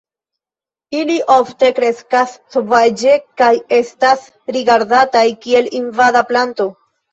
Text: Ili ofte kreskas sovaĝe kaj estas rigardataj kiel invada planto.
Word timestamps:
Ili 0.99 1.17
ofte 1.33 1.69
kreskas 1.79 2.33
sovaĝe 2.55 3.15
kaj 3.43 3.51
estas 3.79 4.27
rigardataj 4.57 5.25
kiel 5.47 5.73
invada 5.85 6.27
planto. 6.35 6.71